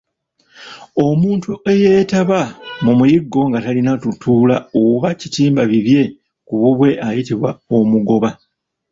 Omuntu 1.07 1.51
eyeetaba 1.71 2.39
mu 2.83 2.91
muyiggo 2.99 3.41
nga 3.49 3.59
talina 3.65 3.91
lutuula 4.01 4.55
oba 4.83 5.09
kitimba 5.19 5.61
bibye 5.71 6.03
ku 6.47 6.53
bubwe 6.61 6.89
ayitibwa 7.07 7.49
omugoba. 7.77 8.29